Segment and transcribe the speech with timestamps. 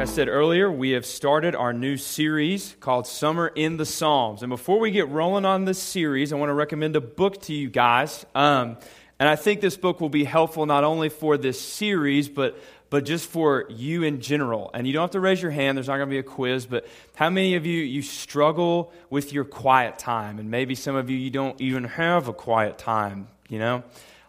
[0.00, 4.42] I said earlier, we have started our new series called Summer in the Psalms.
[4.42, 7.52] And before we get rolling on this series, I want to recommend a book to
[7.52, 8.24] you guys.
[8.34, 8.78] Um,
[9.18, 12.58] and I think this book will be helpful not only for this series, but,
[12.88, 14.70] but just for you in general.
[14.72, 16.64] And you don't have to raise your hand, there's not going to be a quiz,
[16.64, 20.38] but how many of you, you struggle with your quiet time?
[20.38, 23.82] And maybe some of you, you don't even have a quiet time, you know?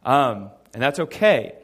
[0.04, 1.56] Um, and that's okay.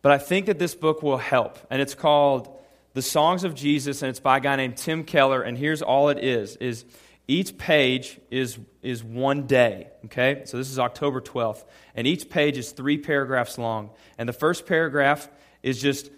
[0.00, 1.58] But I think that this book will help.
[1.68, 2.58] And it's called
[2.94, 5.42] the Songs of Jesus, and it's by a guy named Tim Keller.
[5.42, 6.84] And here's all it is: is
[7.28, 9.88] each page is is one day.
[10.06, 13.90] Okay, so this is October 12th, and each page is three paragraphs long.
[14.18, 15.28] And the first paragraph
[15.62, 16.10] is just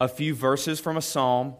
[0.00, 1.54] a few verses from a psalm.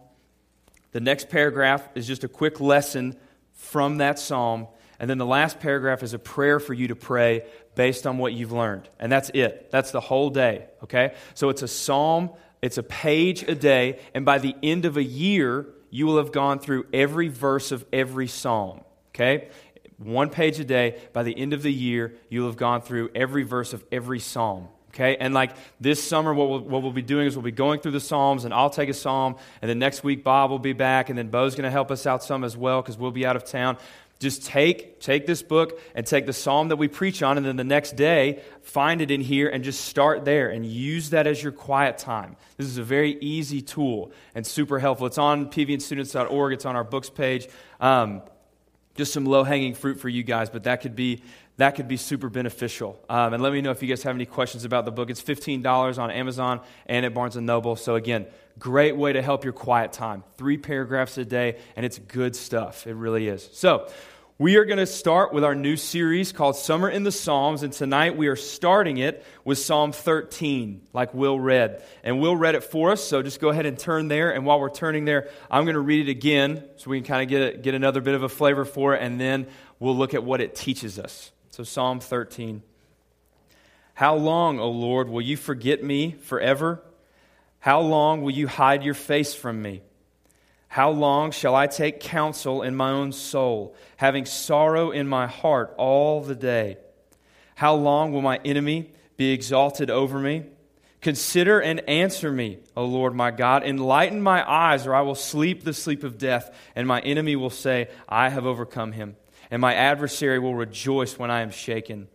[0.93, 3.17] The next paragraph is just a quick lesson
[3.53, 4.69] from that psalm.
[4.99, 8.35] And then the last paragraph is a prayer for you to pray based on what
[8.35, 8.89] you've learned.
[9.01, 9.69] And that's it.
[9.73, 11.15] That's the whole day, okay?
[11.35, 12.31] So it's a psalm
[12.63, 16.33] it's a page a day, and by the end of a year, you will have
[16.33, 18.81] gone through every verse of every psalm.
[19.15, 19.49] Okay?
[19.99, 21.01] One page a day.
[21.13, 24.69] By the end of the year, you'll have gone through every verse of every psalm.
[24.95, 25.17] Okay?
[25.17, 27.93] And like this summer, what we'll, what we'll be doing is we'll be going through
[27.93, 31.09] the Psalms, and I'll take a psalm, and then next week, Bob will be back,
[31.09, 33.37] and then Bo's going to help us out some as well because we'll be out
[33.37, 33.79] of town.
[34.23, 37.57] Just take, take this book and take the psalm that we preach on, and then
[37.57, 41.43] the next day, find it in here and just start there and use that as
[41.43, 42.37] your quiet time.
[42.57, 45.09] This is a very easy tool and super helpful.
[45.09, 47.49] It's on pvnstudents.org, it's on our books page.
[47.81, 48.23] Um,
[48.95, 51.23] just some low hanging fruit for you guys, but that could be
[51.57, 52.99] that could be super beneficial.
[53.11, 55.11] Um, and let me know if you guys have any questions about the book.
[55.11, 57.77] It's $15 on Amazon and at Barnes & Noble.
[57.77, 58.27] So again,
[58.59, 60.25] great way to help your quiet time.
[60.39, 62.87] Three paragraphs a day, and it's good stuff.
[62.87, 63.51] It really is.
[63.53, 63.89] So
[64.39, 67.73] we are going to start with our new series called Summer in the Psalms, and
[67.73, 71.83] tonight we are starting it with Psalm 13, like Will read.
[72.03, 74.35] And Will read it for us, so just go ahead and turn there.
[74.35, 77.23] And while we're turning there, I'm going to read it again so we can kind
[77.23, 79.47] of get, get another bit of a flavor for it, and then
[79.79, 81.31] we'll look at what it teaches us.
[81.51, 82.63] So, Psalm 13.
[83.95, 86.83] How long, O Lord, will you forget me forever?
[87.59, 89.83] How long will you hide your face from me?
[90.73, 95.75] How long shall I take counsel in my own soul, having sorrow in my heart
[95.77, 96.79] all the day?
[97.57, 100.47] How long will my enemy be exalted over me?
[101.03, 103.65] Consider and answer me, O Lord my God.
[103.65, 107.51] Enlighten my eyes, or I will sleep the sleep of death, and my enemy will
[107.51, 109.17] say, I have overcome him,
[109.51, 112.09] and my adversary will rejoice when I am shaken.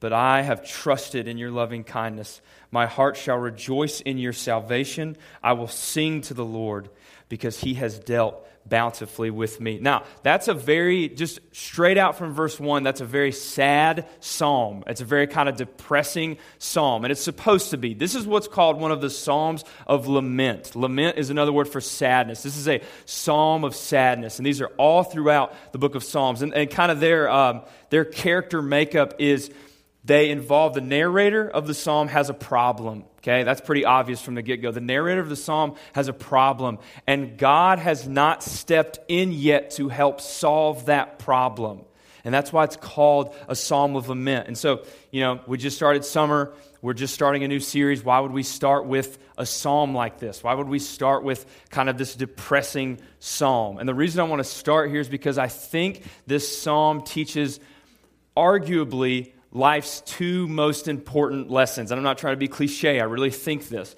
[0.00, 2.42] But I have trusted in your loving kindness.
[2.70, 5.16] My heart shall rejoice in your salvation.
[5.42, 6.90] I will sing to the Lord
[7.30, 9.78] because he has dealt bountifully with me.
[9.78, 14.84] Now, that's a very, just straight out from verse 1, that's a very sad psalm.
[14.86, 17.94] It's a very kind of depressing psalm, and it's supposed to be.
[17.94, 20.76] This is what's called one of the psalms of lament.
[20.76, 22.42] Lament is another word for sadness.
[22.42, 26.42] This is a psalm of sadness, and these are all throughout the book of Psalms.
[26.42, 29.50] And, and kind of their, um, their character makeup is
[30.04, 33.04] they involve the narrator of the psalm has a problem.
[33.18, 34.70] Okay, that's pretty obvious from the get go.
[34.70, 39.72] The narrator of the psalm has a problem, and God has not stepped in yet
[39.72, 41.82] to help solve that problem.
[42.24, 44.46] And that's why it's called a psalm of lament.
[44.46, 46.52] And so, you know, we just started summer.
[46.82, 48.04] We're just starting a new series.
[48.04, 50.42] Why would we start with a psalm like this?
[50.42, 53.78] Why would we start with kind of this depressing psalm?
[53.78, 57.60] And the reason I want to start here is because I think this psalm teaches
[58.36, 61.90] arguably life's two most important lessons.
[61.90, 63.94] And I'm not trying to be cliche, I really think this.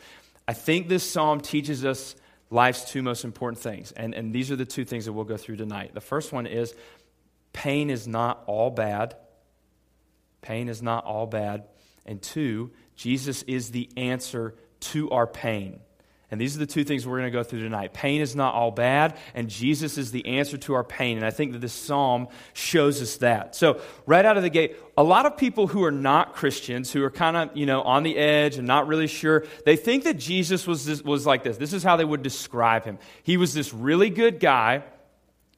[0.46, 2.16] I think this psalm teaches us
[2.50, 3.92] life's two most important things.
[3.92, 5.94] And, and these are the two things that we'll go through tonight.
[5.94, 6.74] The first one is
[7.52, 9.16] pain is not all bad.
[10.40, 11.64] Pain is not all bad.
[12.04, 15.80] And two, Jesus is the answer to our pain.
[16.32, 17.92] And these are the two things we're going to go through tonight.
[17.92, 21.18] Pain is not all bad, and Jesus is the answer to our pain.
[21.18, 23.54] And I think that this psalm shows us that.
[23.54, 27.04] So, right out of the gate, a lot of people who are not Christians, who
[27.04, 30.16] are kind of, you know, on the edge and not really sure, they think that
[30.16, 31.58] Jesus was, this, was like this.
[31.58, 32.98] This is how they would describe him.
[33.22, 34.84] He was this really good guy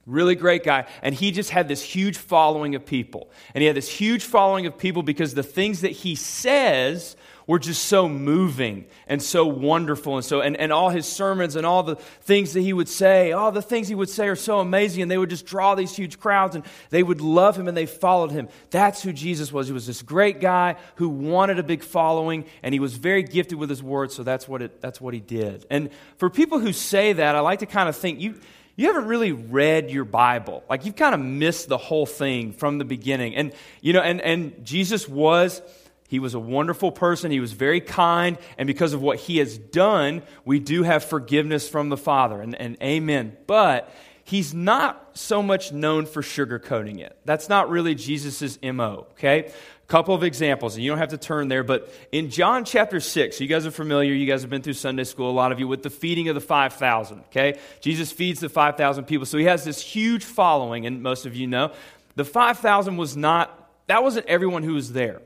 [0.07, 3.75] really great guy and he just had this huge following of people and he had
[3.75, 8.87] this huge following of people because the things that he says were just so moving
[9.07, 10.17] and so wonderful.
[10.17, 13.33] And so, and, and all his sermons and all the things that he would say,
[13.33, 15.03] all the things he would say are so amazing.
[15.03, 17.87] And they would just draw these huge crowds and they would love him and they
[17.87, 18.49] followed him.
[18.71, 19.67] That's who Jesus was.
[19.67, 23.59] He was this great guy who wanted a big following and he was very gifted
[23.59, 24.15] with his words.
[24.15, 25.67] So that's what, it, that's what he did.
[25.71, 28.41] And for people who say that, I like to kind of think you,
[28.77, 30.65] you haven't really read your Bible.
[30.69, 33.37] Like you've kind of missed the whole thing from the beginning.
[33.37, 35.63] And, you know, and, and Jesus was
[36.09, 37.31] He was a wonderful person.
[37.31, 38.39] He was very kind.
[38.59, 42.41] And because of what he has done, we do have forgiveness from the Father.
[42.41, 43.37] And, and amen.
[43.47, 43.93] But
[44.25, 47.17] he's not so much known for sugarcoating it.
[47.25, 49.47] That's not really Jesus' MO, okay?
[49.47, 53.01] A couple of examples, and you don't have to turn there, but in John chapter
[53.01, 55.61] 6, you guys are familiar, you guys have been through Sunday school, a lot of
[55.61, 57.59] you, with the feeding of the 5,000, okay?
[57.81, 61.47] Jesus feeds the 5,000 people, so he has this huge following, and most of you
[61.47, 61.71] know.
[62.17, 65.21] The 5,000 was not, that wasn't everyone who was there.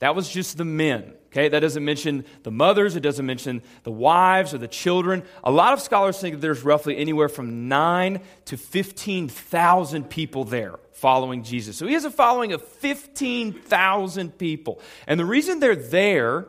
[0.00, 1.14] That was just the men.
[1.26, 5.22] Okay, that doesn't mention the mothers, it doesn't mention the wives or the children.
[5.44, 10.80] A lot of scholars think that there's roughly anywhere from 9 to 15,000 people there
[10.92, 11.76] following Jesus.
[11.76, 14.80] So he has a following of 15,000 people.
[15.06, 16.48] And the reason they're there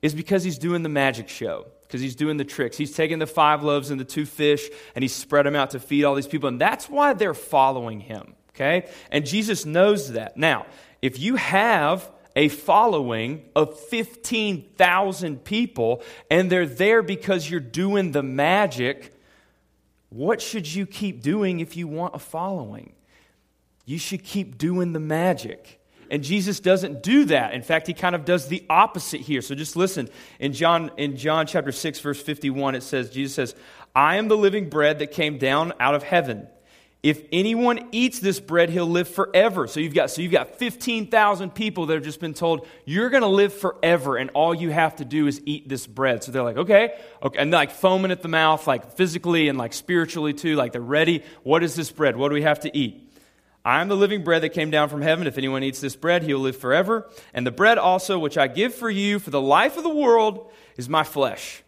[0.00, 2.76] is because he's doing the magic show, because he's doing the tricks.
[2.76, 5.80] He's taking the five loaves and the two fish and he's spread them out to
[5.80, 6.48] feed all these people.
[6.48, 8.34] And that's why they're following him.
[8.50, 8.88] Okay?
[9.10, 10.36] And Jesus knows that.
[10.36, 10.66] Now,
[11.02, 18.22] if you have a following of 15,000 people and they're there because you're doing the
[18.22, 19.14] magic,
[20.10, 22.92] what should you keep doing if you want a following?
[23.84, 25.80] You should keep doing the magic.
[26.10, 27.54] And Jesus doesn't do that.
[27.54, 29.40] In fact, he kind of does the opposite here.
[29.40, 30.08] So just listen.
[30.40, 33.54] In John, in John chapter 6, verse 51, it says, Jesus says,
[33.94, 36.48] I am the living bread that came down out of heaven.
[37.02, 39.66] If anyone eats this bread, he'll live forever.
[39.66, 43.22] So you've got, so you've got 15,000 people that have just been told, you're going
[43.22, 46.22] to live forever, and all you have to do is eat this bread.
[46.22, 47.38] So they're like, okay, okay.
[47.38, 50.56] And like foaming at the mouth, like physically and like spiritually too.
[50.56, 51.22] Like they're ready.
[51.42, 52.16] What is this bread?
[52.16, 53.06] What do we have to eat?
[53.64, 55.26] I am the living bread that came down from heaven.
[55.26, 57.08] If anyone eats this bread, he will live forever.
[57.32, 60.50] And the bread also, which I give for you for the life of the world,
[60.76, 61.62] is my flesh.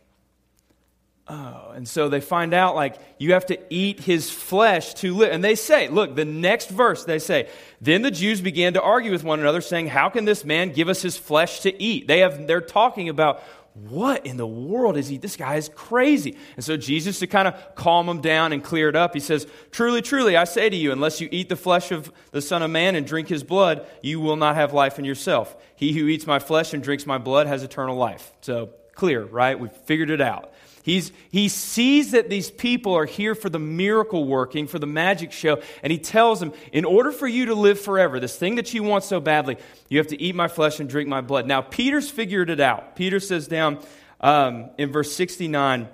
[1.28, 5.32] Oh, and so they find out like you have to eat his flesh to live.
[5.32, 7.48] And they say, look, the next verse, they say,
[7.80, 10.88] then the Jews began to argue with one another, saying, How can this man give
[10.88, 12.08] us his flesh to eat?
[12.08, 13.42] They have they're talking about
[13.74, 15.16] what in the world is he?
[15.16, 16.36] This guy is crazy.
[16.56, 19.46] And so Jesus, to kind of calm him down and clear it up, he says,
[19.70, 22.70] Truly, truly, I say to you, unless you eat the flesh of the Son of
[22.70, 25.56] Man and drink his blood, you will not have life in yourself.
[25.74, 28.30] He who eats my flesh and drinks my blood has eternal life.
[28.42, 29.58] So clear, right?
[29.58, 30.52] We've figured it out.
[30.82, 35.30] He's, he sees that these people are here for the miracle working, for the magic
[35.30, 38.74] show, and he tells them, in order for you to live forever, this thing that
[38.74, 39.58] you want so badly,
[39.88, 41.46] you have to eat my flesh and drink my blood.
[41.46, 42.96] Now, Peter's figured it out.
[42.96, 43.78] Peter says down
[44.20, 45.88] um, in verse 69,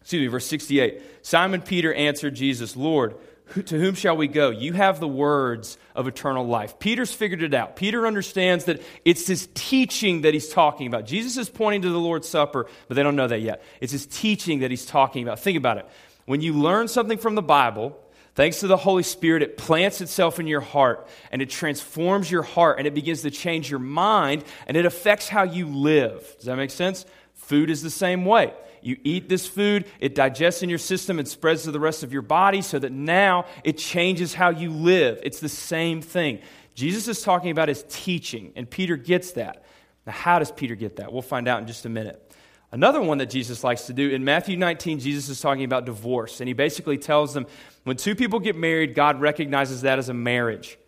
[0.00, 3.16] excuse me, verse 68 Simon Peter answered Jesus, Lord,
[3.54, 4.50] to whom shall we go?
[4.50, 6.78] You have the words of eternal life.
[6.78, 7.76] Peter's figured it out.
[7.76, 11.06] Peter understands that it's his teaching that he's talking about.
[11.06, 13.62] Jesus is pointing to the Lord's Supper, but they don't know that yet.
[13.80, 15.38] It's his teaching that he's talking about.
[15.38, 15.86] Think about it.
[16.26, 17.96] When you learn something from the Bible,
[18.34, 22.42] thanks to the Holy Spirit, it plants itself in your heart and it transforms your
[22.42, 26.20] heart and it begins to change your mind and it affects how you live.
[26.36, 27.06] Does that make sense?
[27.34, 28.52] Food is the same way.
[28.86, 32.12] You eat this food, it digests in your system and spreads to the rest of
[32.12, 35.18] your body so that now it changes how you live.
[35.24, 36.38] It's the same thing.
[36.76, 39.64] Jesus is talking about his teaching, and Peter gets that.
[40.06, 41.12] Now, how does Peter get that?
[41.12, 42.32] We'll find out in just a minute.
[42.70, 46.40] Another one that Jesus likes to do, in Matthew 19, Jesus is talking about divorce,
[46.40, 47.48] and he basically tells them
[47.82, 50.78] when two people get married, God recognizes that as a marriage.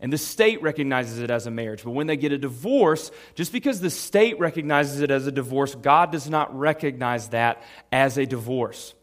[0.00, 1.84] And the state recognizes it as a marriage.
[1.84, 5.74] But when they get a divorce, just because the state recognizes it as a divorce,
[5.74, 8.94] God does not recognize that as a divorce.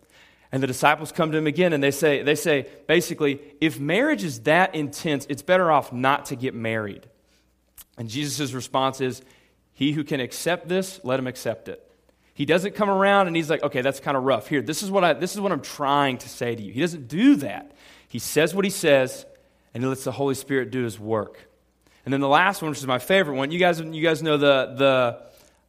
[0.52, 4.24] And the disciples come to him again and they say, they say basically, if marriage
[4.24, 7.08] is that intense, it's better off not to get married.
[7.98, 9.22] And Jesus' response is,
[9.74, 11.88] He who can accept this, let him accept it.
[12.34, 14.48] He doesn't come around and he's like, okay, that's kind of rough.
[14.48, 16.74] Here, this is what I this is what I'm trying to say to you.
[16.74, 17.72] He doesn't do that.
[18.08, 19.26] He says what he says,
[19.74, 21.50] and he lets the Holy Spirit do his work.
[22.06, 24.38] And then the last one, which is my favorite one, you guys, you guys know
[24.38, 25.22] the, the,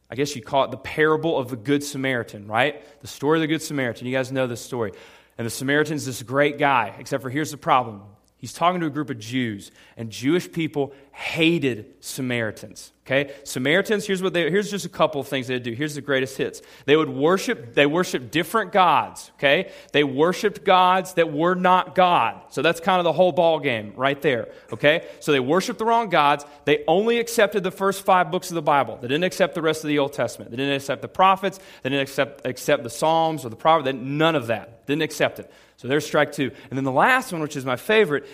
[0.09, 2.83] I guess you call it the parable of the Good Samaritan, right?
[3.01, 4.07] The story of the Good Samaritan.
[4.07, 4.91] You guys know this story.
[5.37, 8.03] And the Samaritan's this great guy, except for here's the problem.
[8.37, 12.91] He's talking to a group of Jews, and Jewish people hated Samaritans.
[13.05, 13.33] Okay?
[13.43, 15.73] Samaritans, here's what they here's just a couple of things they would do.
[15.73, 16.61] Here's the greatest hits.
[16.85, 19.31] They would worship, they worship different gods.
[19.35, 19.71] Okay?
[19.91, 22.41] They worshiped gods that were not God.
[22.49, 24.49] So that's kind of the whole ball game right there.
[24.71, 25.07] Okay?
[25.19, 26.45] So they worshiped the wrong gods.
[26.65, 28.97] They only accepted the first five books of the Bible.
[28.97, 30.49] They didn't accept the rest of the Old Testament.
[30.49, 31.59] They didn't accept the prophets.
[31.83, 33.95] They didn't accept, accept the Psalms or the Proverbs.
[34.01, 34.87] None of that.
[34.87, 35.51] Didn't accept it.
[35.77, 36.51] So there's strike two.
[36.71, 38.25] And then the last one, which is my favorite,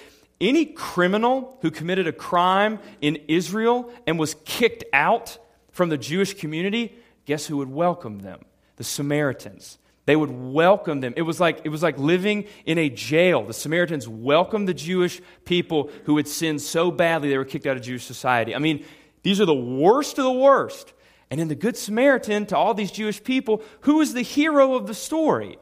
[0.42, 5.38] any criminal who committed a crime in Israel and was kicked out
[5.72, 8.46] from the Jewish community, guess who would welcome them?
[8.78, 9.78] The Samaritans.
[10.06, 11.14] They would welcome them.
[11.18, 13.44] It was like, it was like living in a jail.
[13.44, 17.78] The Samaritans welcomed the Jewish people who had sinned so badly they were kicked out
[17.78, 18.56] of Jewish society.
[18.56, 18.84] I mean,
[19.24, 20.94] These are the worst of the worst.
[21.30, 24.88] And in the Good Samaritan, to all these Jewish people, who is the hero of
[24.88, 25.60] the story?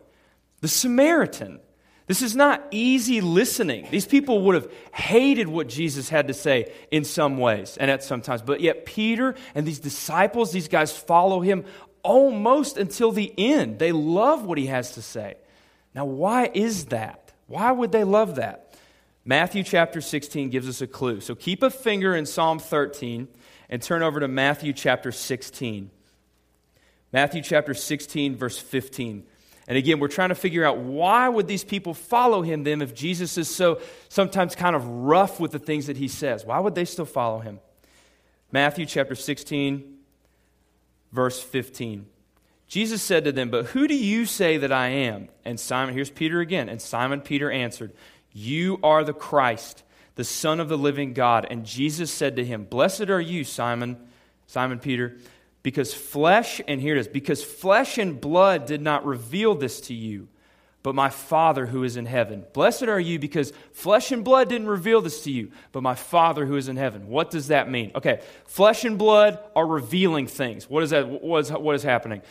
[0.62, 1.60] The Samaritan.
[2.08, 3.88] This is not easy listening.
[3.92, 8.02] These people would have hated what Jesus had to say in some ways and at
[8.02, 8.42] some times.
[8.42, 11.66] But yet, Peter and these disciples, these guys follow him
[12.04, 13.78] almost until the end.
[13.78, 15.36] They love what he has to say.
[15.94, 17.34] Now, why is that?
[17.48, 18.74] Why would they love that?
[19.26, 21.20] Matthew chapter 16 gives us a clue.
[21.20, 23.28] So keep a finger in Psalm 13
[23.70, 25.92] and turn over to Matthew chapter 16.
[27.12, 29.26] Matthew chapter 16, verse 15.
[29.68, 32.96] And again, we're trying to figure out why would these people follow him then if
[32.96, 36.46] Jesus is so sometimes kind of rough with the things that he says?
[36.46, 37.60] Why would they still follow him?
[38.50, 39.98] Matthew chapter 16,
[41.12, 42.06] verse 15.
[42.68, 45.28] Jesus said to them, But who do you say that I am?
[45.44, 46.70] And Simon, here's Peter again.
[46.70, 47.94] And Simon Peter answered,
[48.32, 49.84] You are the Christ,
[50.16, 51.46] the Son of the living God.
[51.50, 53.98] And Jesus said to him, Blessed are you, Simon,
[54.48, 55.18] Simon Peter
[55.64, 59.94] because flesh, and here it is, because flesh and blood did not reveal this to
[59.94, 60.28] you,
[60.84, 62.46] but my Father who is in heaven.
[62.54, 66.46] Blessed are you because flesh and blood didn't reveal this to you, but my Father
[66.46, 67.08] who is in heaven.
[67.08, 67.92] What does that mean?
[67.96, 70.70] Okay, flesh and blood are revealing things.
[70.70, 71.10] What is that?
[71.10, 72.22] What is, what is happening?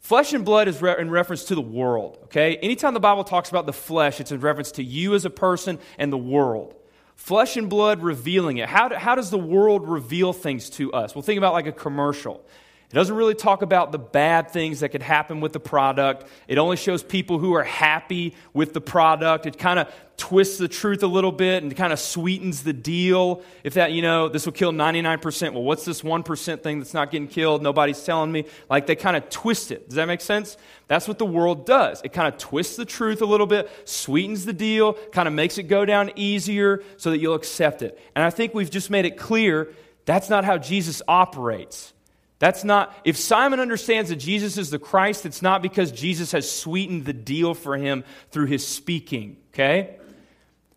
[0.00, 2.56] Flesh and blood is re- in reference to the world, okay?
[2.56, 5.78] Anytime the Bible talks about the flesh, it's in reference to you as a person
[5.96, 6.74] and the world.
[7.14, 8.68] Flesh and blood revealing it.
[8.68, 11.14] How, do, how does the world reveal things to us?
[11.14, 12.44] Well, think about like a commercial.
[12.92, 16.26] It doesn't really talk about the bad things that could happen with the product.
[16.46, 19.46] It only shows people who are happy with the product.
[19.46, 23.42] It kind of twists the truth a little bit and kind of sweetens the deal.
[23.64, 25.54] If that, you know, this will kill 99%.
[25.54, 27.62] Well, what's this 1% thing that's not getting killed?
[27.62, 28.44] Nobody's telling me.
[28.68, 29.88] Like they kind of twist it.
[29.88, 30.58] Does that make sense?
[30.86, 32.02] That's what the world does.
[32.04, 35.56] It kind of twists the truth a little bit, sweetens the deal, kind of makes
[35.56, 37.98] it go down easier so that you'll accept it.
[38.14, 39.72] And I think we've just made it clear
[40.04, 41.94] that's not how Jesus operates.
[42.42, 46.50] That's not, if Simon understands that Jesus is the Christ, it's not because Jesus has
[46.50, 49.94] sweetened the deal for him through his speaking, okay?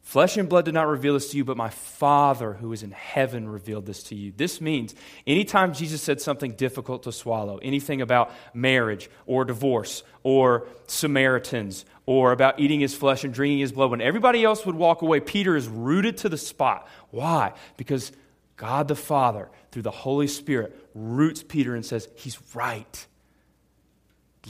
[0.04, 2.92] Flesh and blood did not reveal this to you, but my Father who is in
[2.92, 4.32] heaven revealed this to you.
[4.38, 4.94] This means
[5.26, 12.32] anytime Jesus said something difficult to swallow, anything about marriage or divorce or Samaritans or
[12.32, 15.56] about eating his flesh and drinking his blood, when everybody else would walk away, Peter
[15.56, 16.88] is rooted to the spot.
[17.10, 17.54] Why?
[17.76, 18.12] Because
[18.56, 23.08] God the Father, through the Holy Spirit, roots Peter and says, He's right.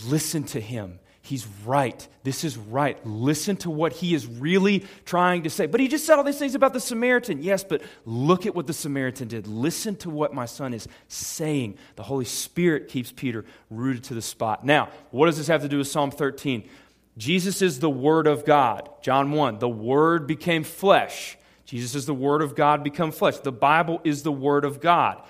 [0.06, 1.00] Listen to him.
[1.24, 2.08] He's right.
[2.22, 3.04] This is right.
[3.08, 5.66] Listen to what he is really trying to say.
[5.66, 7.42] But he just said all these things about the Samaritan.
[7.42, 9.48] Yes, but look at what the Samaritan did.
[9.48, 11.80] Listen to what my son is saying.
[11.96, 14.64] The Holy Spirit keeps Peter rooted to the spot.
[14.64, 16.70] Now, what does this have to do with Psalm 13?
[17.18, 18.92] Jesus is the Word of God.
[19.02, 23.38] John 1 The Word became flesh Jesus is the Word of God become flesh.
[23.40, 25.22] The Bible is the Word of God.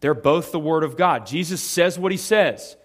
[0.00, 1.26] They're both the Word of God.
[1.26, 2.76] Jesus says what He says,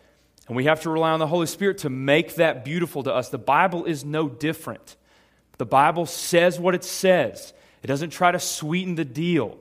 [0.47, 3.29] and we have to rely on the Holy Spirit to make that beautiful to us.
[3.29, 4.95] The Bible is no different.
[5.57, 9.57] The Bible says what it says, it doesn't try to sweeten the deal.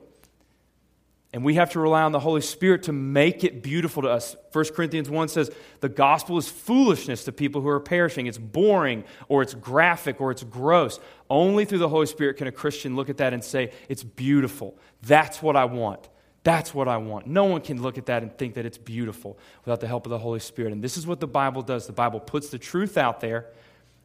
[1.35, 4.37] And we have to rely on the Holy Spirit to make it beautiful to us.
[4.53, 5.51] 1 Corinthians 1 says,
[5.81, 8.27] The gospel is foolishness to people who are perishing.
[8.27, 10.97] It's boring, or it's graphic, or it's gross.
[11.29, 14.79] Only through the Holy Spirit can a Christian look at that and say, It's beautiful.
[15.01, 16.07] That's what I want.
[16.45, 17.27] That's what I want.
[17.27, 20.11] No one can look at that and think that it's beautiful without the help of
[20.11, 20.71] the Holy Spirit.
[20.71, 23.47] And this is what the Bible does the Bible puts the truth out there,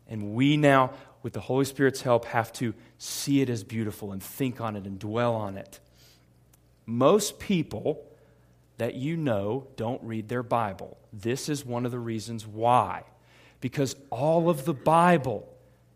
[0.08, 4.20] and we now, with the Holy Spirit's help, have to see it as beautiful and
[4.20, 5.78] think on it and dwell on it.
[6.87, 8.04] Most people
[8.78, 10.96] that you know don't read their Bible.
[11.12, 13.04] This is one of the reasons why.
[13.60, 15.46] Because all of the Bible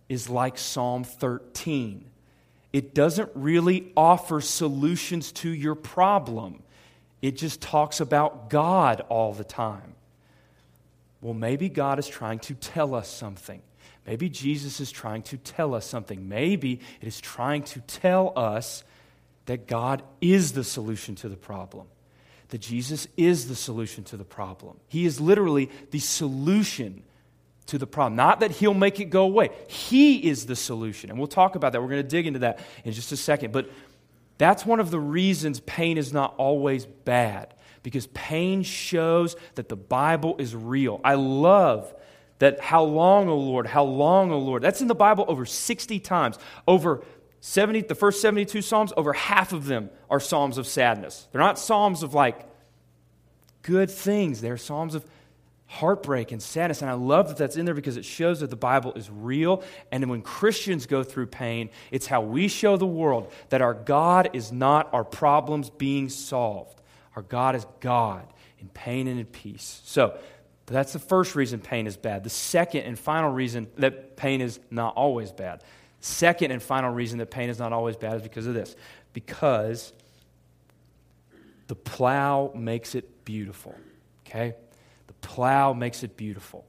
[0.08, 2.04] is like Psalm 13.
[2.72, 6.62] It doesn't really offer solutions to your problem,
[7.22, 9.94] it just talks about God all the time.
[11.22, 13.62] Well, maybe God is trying to tell us something.
[14.06, 16.28] Maybe Jesus is trying to tell us something.
[16.28, 18.84] Maybe it is trying to tell us
[19.46, 21.86] that God is the solution to the problem,
[22.48, 24.78] that Jesus is the solution to the problem.
[24.88, 27.02] He is literally the solution
[27.66, 28.16] to the problem.
[28.16, 31.10] Not that He'll make it go away, He is the solution.
[31.10, 31.80] And we'll talk about that.
[31.80, 33.52] We're going to dig into that in just a second.
[33.52, 33.70] But
[34.38, 39.76] that's one of the reasons pain is not always bad, because pain shows that the
[39.76, 41.00] Bible is real.
[41.04, 41.94] I love
[42.40, 44.62] that how long, O Lord, how long, O Lord.
[44.62, 46.38] That's in the Bible over 60 times.
[46.66, 47.04] Over
[47.46, 51.28] 70, the first 72 Psalms, over half of them are Psalms of sadness.
[51.30, 52.40] They're not Psalms of like
[53.60, 55.04] good things, they're Psalms of
[55.66, 56.80] heartbreak and sadness.
[56.80, 59.62] And I love that that's in there because it shows that the Bible is real.
[59.92, 64.30] And when Christians go through pain, it's how we show the world that our God
[64.32, 66.80] is not our problems being solved.
[67.14, 68.26] Our God is God
[68.58, 69.82] in pain and in peace.
[69.84, 70.16] So,
[70.66, 72.24] that's the first reason pain is bad.
[72.24, 75.62] The second and final reason that pain is not always bad.
[76.04, 78.76] Second and final reason that pain is not always bad is because of this.
[79.14, 79.90] Because
[81.66, 83.74] the plow makes it beautiful.
[84.26, 84.54] Okay?
[85.06, 86.66] The plow makes it beautiful.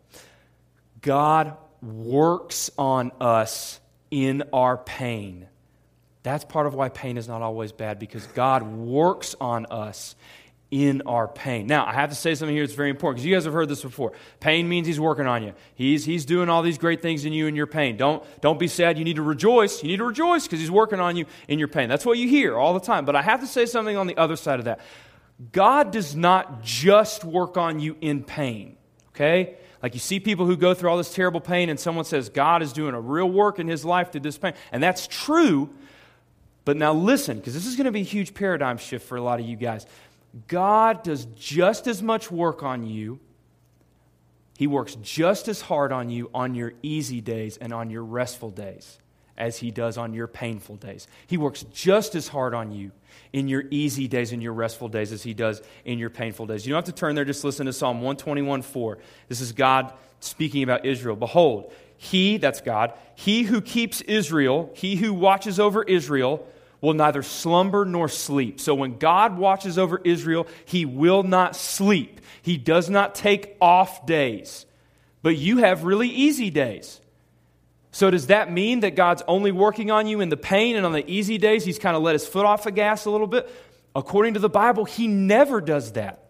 [1.01, 5.47] God works on us in our pain.
[6.23, 10.15] That's part of why pain is not always bad because God works on us
[10.71, 11.67] in our pain.
[11.67, 13.69] Now, I have to say something here that's very important because you guys have heard
[13.69, 14.13] this before.
[14.39, 15.53] Pain means he's working on you.
[15.75, 17.97] He's, he's doing all these great things in you in your pain.
[17.97, 18.97] Don't, don't be sad.
[18.97, 19.83] You need to rejoice.
[19.83, 21.87] You need to rejoice because he's working on you in your pain.
[21.87, 23.05] That's what you hear all the time.
[23.05, 24.79] But I have to say something on the other side of that.
[25.51, 28.77] God does not just work on you in pain,
[29.09, 29.57] okay?
[29.83, 32.63] Like you see people who go through all this terrible pain, and someone says God
[32.63, 34.53] is doing a real work in his life through this pain.
[34.71, 35.69] And that's true.
[36.63, 39.21] But now listen, because this is going to be a huge paradigm shift for a
[39.21, 39.85] lot of you guys.
[40.47, 43.19] God does just as much work on you.
[44.57, 48.49] He works just as hard on you on your easy days and on your restful
[48.49, 48.99] days
[49.37, 51.07] as he does on your painful days.
[51.27, 52.91] He works just as hard on you
[53.33, 56.65] in your easy days and your restful days as he does in your painful days.
[56.65, 58.97] You don't have to turn there, just listen to Psalm 121 4.
[59.27, 61.15] This is God speaking about Israel.
[61.15, 66.47] Behold, he, that's God, he who keeps Israel, he who watches over Israel,
[66.85, 68.59] will neither slumber nor sleep.
[68.59, 72.21] So when God watches over Israel, he will not sleep.
[72.41, 74.65] He does not take off days.
[75.21, 77.01] But you have really easy days.
[77.91, 80.91] So, does that mean that God's only working on you in the pain and on
[80.91, 83.49] the easy days, He's kind of let His foot off the gas a little bit?
[83.95, 86.29] According to the Bible, He never does that.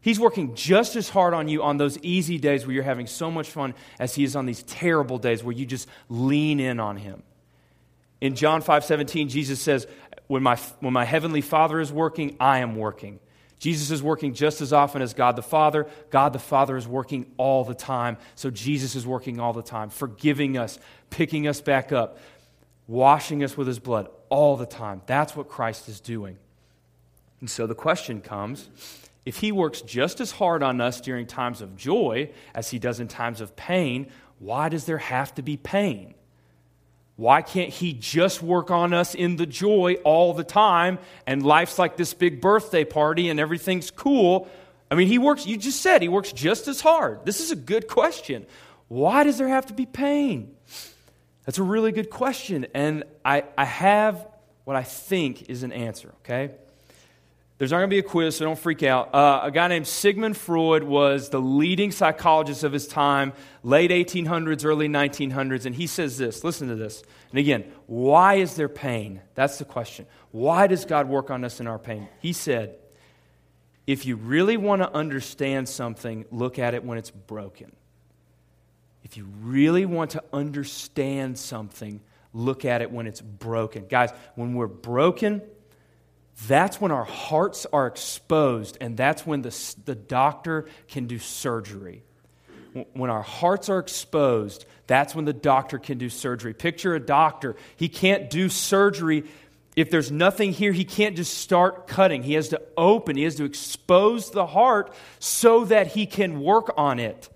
[0.00, 3.30] He's working just as hard on you on those easy days where you're having so
[3.30, 6.96] much fun as He is on these terrible days where you just lean in on
[6.96, 7.22] Him.
[8.22, 9.88] In John 5 17, Jesus says,
[10.28, 13.18] when my, when my heavenly Father is working, I am working.
[13.58, 15.88] Jesus is working just as often as God the Father.
[16.10, 18.16] God the Father is working all the time.
[18.36, 20.78] So Jesus is working all the time, forgiving us,
[21.10, 22.18] picking us back up,
[22.86, 25.02] washing us with his blood all the time.
[25.06, 26.38] That's what Christ is doing.
[27.40, 28.68] And so the question comes
[29.26, 33.00] if he works just as hard on us during times of joy as he does
[33.00, 36.14] in times of pain, why does there have to be pain?
[37.22, 41.78] Why can't He just work on us in the joy all the time and life's
[41.78, 44.48] like this big birthday party and everything's cool?
[44.90, 47.24] I mean, He works, you just said He works just as hard.
[47.24, 48.44] This is a good question.
[48.88, 50.56] Why does there have to be pain?
[51.46, 52.66] That's a really good question.
[52.74, 54.26] And I, I have
[54.64, 56.50] what I think is an answer, okay?
[57.62, 59.14] There's not going to be a quiz, so don't freak out.
[59.14, 64.64] Uh, a guy named Sigmund Freud was the leading psychologist of his time, late 1800s,
[64.64, 66.42] early 1900s, and he says this.
[66.42, 67.04] Listen to this.
[67.30, 69.20] And again, why is there pain?
[69.36, 70.06] That's the question.
[70.32, 72.08] Why does God work on us in our pain?
[72.18, 72.74] He said,
[73.86, 77.70] if you really want to understand something, look at it when it's broken.
[79.04, 82.00] If you really want to understand something,
[82.32, 83.86] look at it when it's broken.
[83.86, 85.42] Guys, when we're broken,
[86.46, 92.02] that's when our hearts are exposed, and that's when the, the doctor can do surgery.
[92.94, 96.54] When our hearts are exposed, that's when the doctor can do surgery.
[96.54, 97.54] Picture a doctor.
[97.76, 99.24] He can't do surgery
[99.74, 102.22] if there's nothing here, he can't just start cutting.
[102.22, 106.72] He has to open, he has to expose the heart so that he can work
[106.76, 107.28] on it.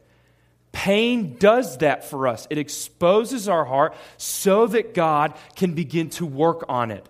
[0.73, 2.47] Pain does that for us.
[2.51, 7.09] It exposes our heart so that God can begin to work on it.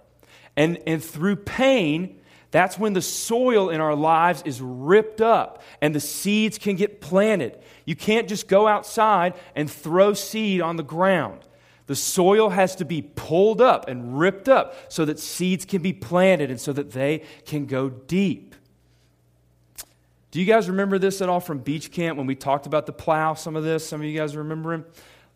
[0.57, 5.95] And, and through pain, that's when the soil in our lives is ripped up and
[5.95, 7.59] the seeds can get planted.
[7.85, 11.41] You can't just go outside and throw seed on the ground.
[11.87, 15.93] The soil has to be pulled up and ripped up so that seeds can be
[15.93, 18.55] planted and so that they can go deep.
[20.33, 22.93] Do you guys remember this at all from beach camp when we talked about the
[22.93, 23.35] plow?
[23.35, 24.85] Some of this, some of you guys remember him?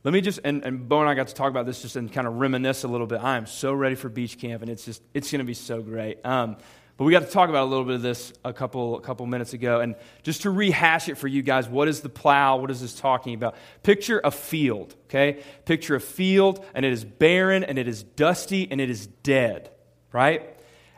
[0.03, 2.11] Let me just, and, and Bo and I got to talk about this just and
[2.11, 3.23] kind of reminisce a little bit.
[3.23, 5.83] I am so ready for beach camp, and it's just, it's going to be so
[5.83, 6.25] great.
[6.25, 6.57] Um,
[6.97, 9.27] but we got to talk about a little bit of this a couple, a couple
[9.27, 9.81] minutes ago.
[9.81, 12.57] And just to rehash it for you guys, what is the plow?
[12.57, 13.57] What is this talking about?
[13.83, 15.43] Picture a field, okay?
[15.67, 19.71] Picture a field, and it is barren, and it is dusty, and it is dead,
[20.13, 20.57] right?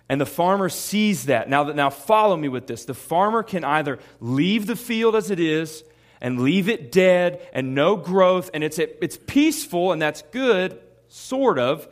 [0.09, 1.49] And the farmer sees that.
[1.49, 2.85] Now, now follow me with this.
[2.85, 5.83] The farmer can either leave the field as it is
[6.23, 11.59] and leave it dead and no growth, and it's, it's peaceful, and that's good, sort
[11.59, 11.87] of,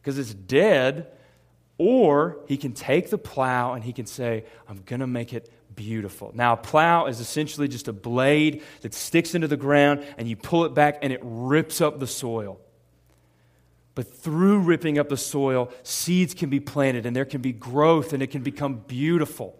[0.00, 1.06] because it's dead.
[1.78, 5.52] Or he can take the plow and he can say, I'm going to make it
[5.76, 6.32] beautiful.
[6.34, 10.36] Now, a plow is essentially just a blade that sticks into the ground, and you
[10.36, 12.58] pull it back, and it rips up the soil.
[13.94, 18.14] But through ripping up the soil, seeds can be planted, and there can be growth,
[18.14, 19.54] and it can become beautiful.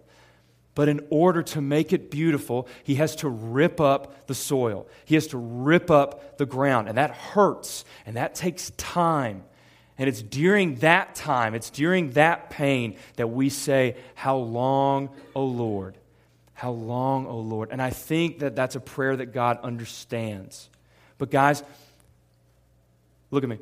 [0.77, 4.85] But in order to make it beautiful, he has to rip up the soil.
[5.05, 6.87] He has to rip up the ground.
[6.87, 9.43] And that hurts, and that takes time.
[9.97, 15.45] And it's during that time, it's during that pain that we say, How long, O
[15.45, 15.97] Lord?
[16.53, 17.69] How long, O Lord?
[17.71, 20.69] And I think that that's a prayer that God understands.
[21.17, 21.63] But, guys,
[23.31, 23.57] look at me.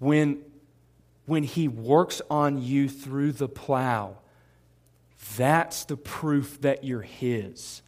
[0.00, 0.42] When,
[1.24, 4.18] when He works on you through the plow,
[5.36, 7.82] that's the proof that you're His.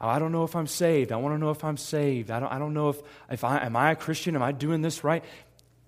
[0.00, 1.12] Oh, I don't know if I'm saved.
[1.12, 2.30] I want to know if I'm saved.
[2.30, 4.34] I don't, I don't know if, if I am I a Christian?
[4.34, 5.24] Am I doing this right?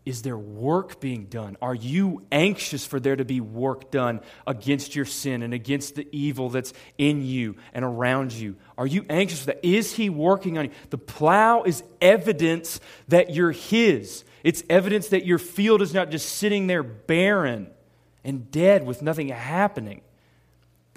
[0.06, 1.56] Is there work being done?
[1.60, 6.06] Are you anxious for there to be work done against your sin and against the
[6.12, 8.54] evil that's in you and around you?
[8.78, 9.66] Are you anxious for that?
[9.66, 10.70] Is He working on you?
[10.90, 14.24] The plow is evidence that you're His.
[14.44, 17.68] It's evidence that your field is not just sitting there barren
[18.22, 20.02] and dead with nothing happening.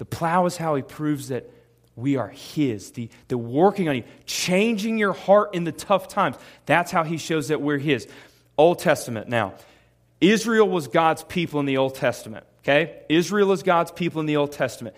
[0.00, 1.50] The plow is how He proves that
[1.94, 2.92] we are His.
[2.92, 6.36] The, the working on you, changing your heart in the tough times.
[6.64, 8.08] That's how He shows that we're His.
[8.56, 9.52] Old Testament now.
[10.18, 12.46] Israel was God's people in the Old Testament.
[12.60, 13.02] Okay?
[13.10, 14.96] Israel is God's people in the Old Testament.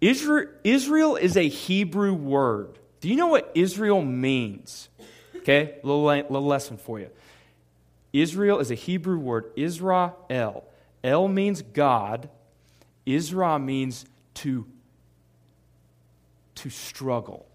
[0.00, 2.80] Israel, Israel is a Hebrew word.
[3.00, 4.88] Do you know what Israel means?
[5.36, 5.76] Okay?
[5.84, 7.10] Little, little lesson for you.
[8.12, 10.64] Israel is a Hebrew word, Israel.
[11.04, 12.28] El means God.
[13.06, 14.04] Israel means
[14.36, 14.66] to,
[16.56, 17.46] to struggle.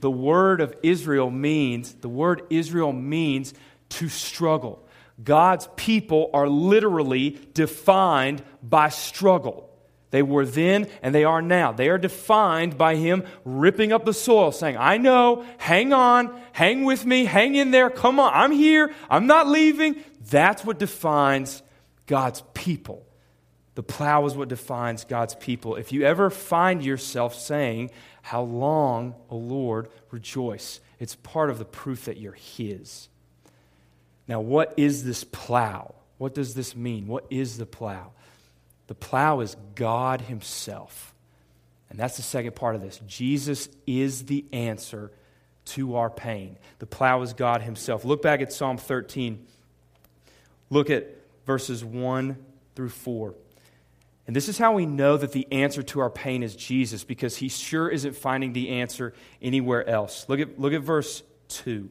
[0.00, 3.54] The word of Israel means, the word Israel means
[3.90, 4.86] to struggle.
[5.22, 9.70] God's people are literally defined by struggle.
[10.10, 11.72] They were then and they are now.
[11.72, 16.84] They are defined by Him ripping up the soil, saying, I know, hang on, hang
[16.84, 19.96] with me, hang in there, come on, I'm here, I'm not leaving.
[20.30, 21.62] That's what defines
[22.06, 23.05] God's people.
[23.76, 25.76] The plow is what defines God's people.
[25.76, 27.90] If you ever find yourself saying,
[28.22, 33.08] How long, O Lord, rejoice, it's part of the proof that you're His.
[34.26, 35.94] Now, what is this plow?
[36.16, 37.06] What does this mean?
[37.06, 38.12] What is the plow?
[38.86, 41.14] The plow is God Himself.
[41.90, 42.98] And that's the second part of this.
[43.06, 45.12] Jesus is the answer
[45.66, 46.56] to our pain.
[46.78, 48.06] The plow is God Himself.
[48.06, 49.46] Look back at Psalm 13.
[50.70, 51.08] Look at
[51.44, 52.38] verses 1
[52.74, 53.34] through 4.
[54.26, 57.36] And this is how we know that the answer to our pain is Jesus, because
[57.36, 60.26] He sure isn't finding the answer anywhere else.
[60.28, 61.90] Look at, look at verse 2.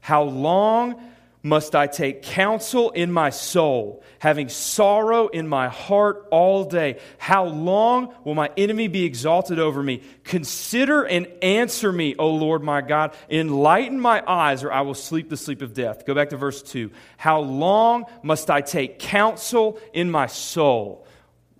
[0.00, 1.00] How long
[1.44, 6.98] must I take counsel in my soul, having sorrow in my heart all day.
[7.18, 10.02] How long will my enemy be exalted over me?
[10.24, 13.14] Consider and answer me, O Lord my God.
[13.28, 16.06] Enlighten my eyes, or I will sleep the sleep of death.
[16.06, 16.90] Go back to verse 2.
[17.18, 21.06] How long must I take counsel in my soul?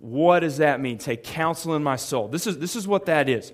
[0.05, 0.99] What does that mean?
[0.99, 2.27] Take counsel in my soul.
[2.27, 3.51] This is, this is what that is.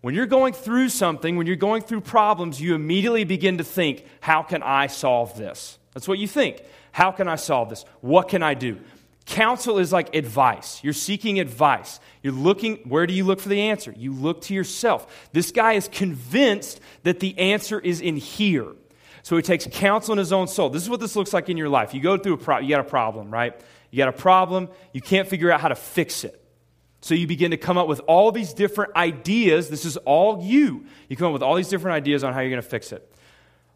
[0.00, 4.04] When you're going through something, when you're going through problems, you immediately begin to think,
[4.18, 5.78] how can I solve this?
[5.94, 6.60] That's what you think.
[6.90, 7.84] How can I solve this?
[8.00, 8.80] What can I do?
[9.26, 10.82] Counsel is like advice.
[10.82, 12.00] You're seeking advice.
[12.20, 13.94] You're looking, where do you look for the answer?
[13.96, 15.28] You look to yourself.
[15.30, 18.72] This guy is convinced that the answer is in here.
[19.22, 20.68] So he takes counsel in his own soul.
[20.68, 21.94] This is what this looks like in your life.
[21.94, 23.54] You go through a problem, you got a problem, right?
[23.90, 26.42] You got a problem, you can't figure out how to fix it.
[27.00, 29.68] So you begin to come up with all these different ideas.
[29.68, 30.86] This is all you.
[31.08, 33.12] You come up with all these different ideas on how you're going to fix it.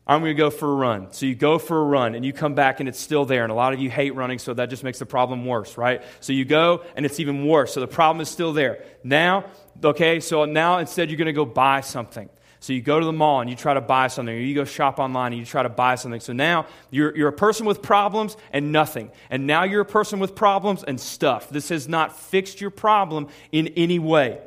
[0.06, 1.12] I'm going to go for a run.
[1.12, 3.44] So you go for a run and you come back and it's still there.
[3.44, 6.02] And a lot of you hate running, so that just makes the problem worse, right?
[6.18, 7.74] So you go and it's even worse.
[7.74, 8.82] So the problem is still there.
[9.04, 9.44] Now,
[9.84, 12.28] okay, so now instead you're going to go buy something.
[12.62, 14.64] So you go to the mall and you try to buy something, or you go
[14.64, 16.20] shop online and you try to buy something.
[16.20, 19.10] So now you're, you're a person with problems and nothing.
[19.30, 21.48] And now you're a person with problems and stuff.
[21.48, 24.40] This has not fixed your problem in any way.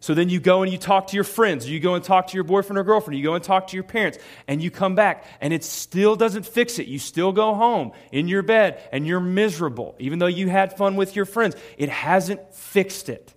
[0.00, 2.34] So then you go and you talk to your friends, you go and talk to
[2.34, 5.24] your boyfriend or girlfriend, you go and talk to your parents, and you come back,
[5.42, 6.86] and it still doesn't fix it.
[6.86, 10.96] You still go home in your bed, and you're miserable, even though you had fun
[10.96, 11.54] with your friends.
[11.76, 13.34] It hasn't fixed it.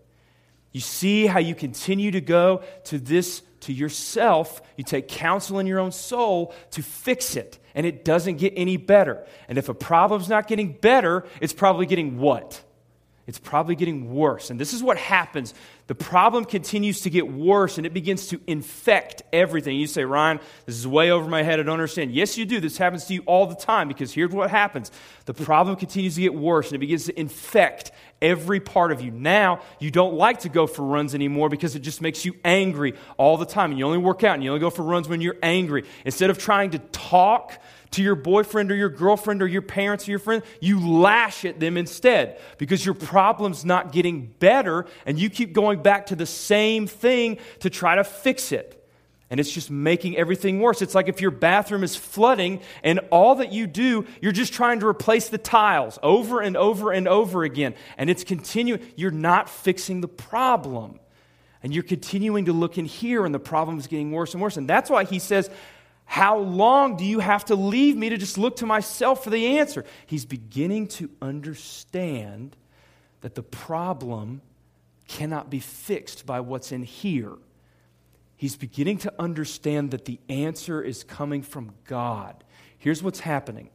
[0.71, 5.67] You see how you continue to go to this to yourself, you take counsel in
[5.67, 9.25] your own soul to fix it, and it doesn't get any better.
[9.47, 12.63] And if a problem's not getting better, it's probably getting what?
[13.25, 14.49] It's probably getting worse.
[14.49, 15.53] And this is what happens.
[15.87, 19.77] The problem continues to get worse and it begins to infect everything.
[19.77, 21.57] You say, Ryan, this is way over my head.
[21.59, 22.11] I don't understand.
[22.11, 22.59] Yes, you do.
[22.59, 24.91] This happens to you all the time because here's what happens
[25.25, 29.11] the problem continues to get worse and it begins to infect every part of you.
[29.11, 32.93] Now, you don't like to go for runs anymore because it just makes you angry
[33.17, 33.71] all the time.
[33.71, 35.85] And you only work out and you only go for runs when you're angry.
[36.03, 37.57] Instead of trying to talk,
[37.93, 41.59] to your boyfriend or your girlfriend or your parents or your friend, you lash at
[41.59, 46.25] them instead because your problem's not getting better and you keep going back to the
[46.25, 48.79] same thing to try to fix it.
[49.29, 50.83] And it's just making everything worse.
[50.83, 54.81] It's like if your bathroom is flooding and all that you do, you're just trying
[54.81, 57.73] to replace the tiles over and over and over again.
[57.97, 58.81] And it's continuing.
[58.95, 60.99] You're not fixing the problem.
[61.63, 64.57] And you're continuing to look in here, and the problem is getting worse and worse.
[64.57, 65.49] And that's why he says,
[66.13, 69.57] How long do you have to leave me to just look to myself for the
[69.57, 69.83] answer?
[70.05, 72.55] He's beginning to understand
[73.21, 74.41] that the problem
[75.07, 77.37] cannot be fixed by what's in here
[78.43, 82.43] he's beginning to understand that the answer is coming from God.
[82.77, 83.69] Here's what's happening.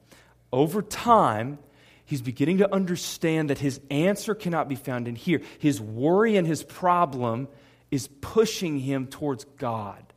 [0.53, 1.59] Over time,
[2.05, 5.40] he's beginning to understand that his answer cannot be found in here.
[5.59, 7.48] His worry and his problem
[7.90, 10.07] is pushing him towards God.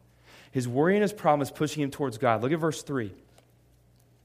[0.52, 2.42] His worry and his problem is pushing him towards God.
[2.42, 3.14] Look at verse 3.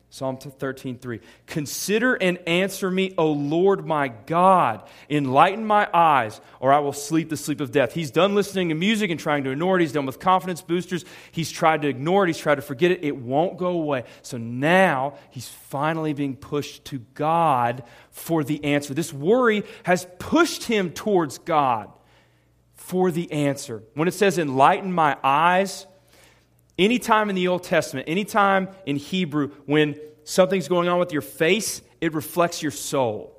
[0.08, 1.20] Psalm 13, 3.
[1.46, 4.88] Consider and answer me, O Lord my God.
[5.10, 7.92] Enlighten my eyes, or I will sleep the sleep of death.
[7.92, 9.82] He's done listening to music and trying to ignore it.
[9.82, 11.04] He's done with confidence boosters.
[11.32, 12.28] He's tried to ignore it.
[12.28, 13.04] He's tried to forget it.
[13.04, 14.04] It won't go away.
[14.22, 18.94] So now he's finally being pushed to God for the answer.
[18.94, 21.90] This worry has pushed him towards God
[22.74, 23.82] for the answer.
[23.94, 25.86] When it says, enlighten my eyes,
[26.78, 31.80] Anytime in the Old Testament, anytime in Hebrew, when something's going on with your face,
[32.00, 33.32] it reflects your soul.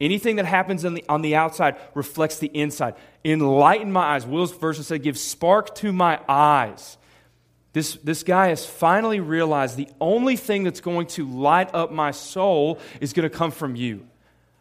[0.00, 2.94] Anything that happens on the, on the outside reflects the inside.
[3.24, 4.24] Enlighten my eyes.
[4.24, 6.96] Will's version said, Give spark to my eyes.
[7.72, 12.12] This, this guy has finally realized the only thing that's going to light up my
[12.12, 14.06] soul is going to come from you.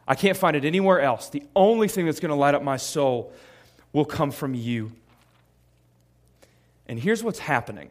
[0.07, 1.29] I can't find it anywhere else.
[1.29, 3.31] The only thing that's going to light up my soul
[3.93, 4.91] will come from you.
[6.87, 7.89] And here's what's happening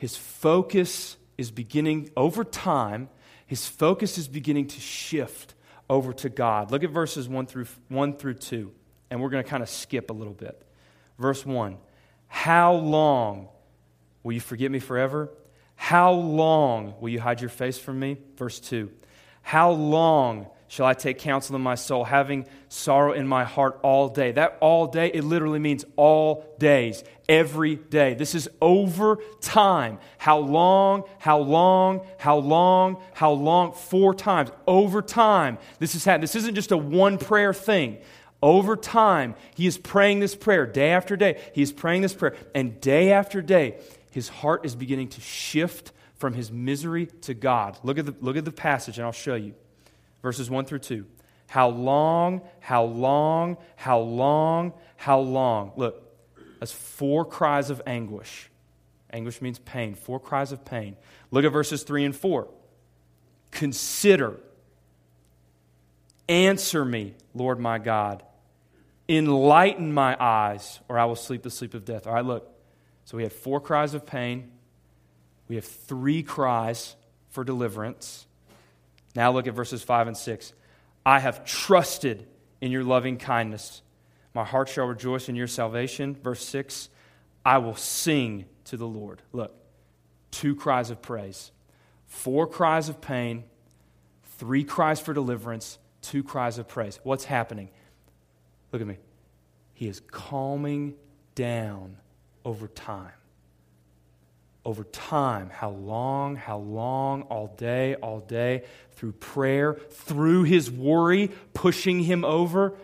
[0.00, 3.10] his focus is beginning, over time,
[3.46, 5.52] his focus is beginning to shift
[5.90, 6.70] over to God.
[6.70, 8.72] Look at verses 1 through, 1 through 2,
[9.10, 10.66] and we're going to kind of skip a little bit.
[11.18, 11.76] Verse 1
[12.28, 13.48] How long
[14.22, 15.28] will you forget me forever?
[15.74, 18.16] How long will you hide your face from me?
[18.38, 18.90] Verse 2
[19.42, 24.08] How long shall I take counsel in my soul, having sorrow in my heart all
[24.08, 24.30] day.
[24.30, 28.14] That all day, it literally means all days, every day.
[28.14, 29.98] This is over time.
[30.18, 33.72] How long, how long, how long, how long?
[33.72, 34.52] Four times.
[34.68, 35.58] Over time.
[35.80, 36.20] This is happening.
[36.20, 37.98] This isn't just a one prayer thing.
[38.40, 41.40] Over time, he is praying this prayer day after day.
[41.52, 42.36] He is praying this prayer.
[42.54, 43.80] And day after day,
[44.12, 47.76] his heart is beginning to shift from his misery to God.
[47.82, 49.56] Look at the, look at the passage, and I'll show you
[50.22, 51.06] verses 1 through 2.
[51.48, 55.72] How long, how long, how long, how long.
[55.76, 56.06] Look,
[56.58, 58.50] that's four cries of anguish.
[59.12, 60.96] Anguish means pain, four cries of pain.
[61.30, 62.46] Look at verses 3 and 4.
[63.50, 64.38] Consider,
[66.28, 68.22] answer me, Lord my God.
[69.08, 72.06] Enlighten my eyes, or I will sleep the sleep of death.
[72.06, 72.48] All right, look.
[73.06, 74.52] So we have four cries of pain,
[75.48, 76.94] we have three cries
[77.30, 78.26] for deliverance.
[79.14, 80.52] Now look at verses 5 and 6.
[81.04, 82.26] I have trusted
[82.60, 83.82] in your loving kindness.
[84.34, 86.14] My heart shall rejoice in your salvation.
[86.14, 86.88] Verse 6
[87.44, 89.22] I will sing to the Lord.
[89.32, 89.54] Look,
[90.30, 91.50] two cries of praise,
[92.06, 93.44] four cries of pain,
[94.38, 97.00] three cries for deliverance, two cries of praise.
[97.02, 97.70] What's happening?
[98.72, 98.98] Look at me.
[99.72, 100.94] He is calming
[101.34, 101.96] down
[102.44, 103.12] over time
[104.64, 105.50] over time.
[105.50, 112.24] How long, how long, all day, all day, through prayer, through his worry, pushing him
[112.24, 112.74] over.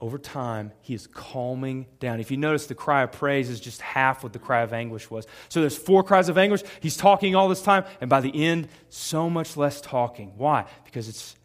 [0.00, 2.20] Over time, he is calming down.
[2.20, 5.10] If you notice, the cry of praise is just half what the cry of anguish
[5.10, 5.26] was.
[5.48, 6.62] So there's four cries of anguish.
[6.80, 10.34] He's talking all this time, and by the end, so much less talking.
[10.36, 10.66] Why?
[10.84, 11.36] Because it's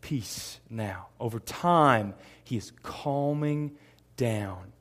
[0.00, 1.06] peace now.
[1.20, 3.76] Over time, he is calming
[4.16, 4.72] down.